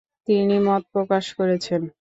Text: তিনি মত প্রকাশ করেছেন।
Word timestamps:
তিনি 0.27 0.55
মত 0.67 0.83
প্রকাশ 0.93 1.25
করেছেন। 1.37 1.81